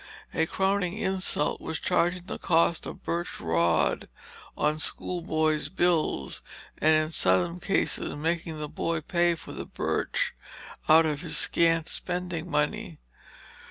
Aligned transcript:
A 0.33 0.47
crowning 0.47 0.97
insult 0.97 1.61
was 1.61 1.79
charging 1.79 2.23
the 2.23 2.39
cost 2.39 2.87
of 2.87 3.03
birch 3.03 3.39
rod 3.39 4.09
on 4.57 4.79
schoolboys' 4.79 5.69
bills; 5.69 6.41
and 6.79 6.91
in 6.95 7.11
some 7.11 7.59
cases 7.59 8.15
making 8.15 8.59
the 8.59 8.67
boy 8.67 9.01
pay 9.01 9.35
for 9.35 9.51
the 9.51 9.67
birch 9.67 10.31
out 10.89 11.05
of 11.05 11.21
his 11.21 11.37
scant 11.37 11.87
spending 11.87 12.49
money. 12.49 12.97